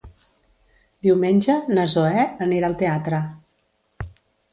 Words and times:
Diumenge 1.07 1.57
na 1.79 1.83
Zoè 1.91 2.23
anirà 2.47 2.71
al 2.71 2.79
teatre. 2.83 3.21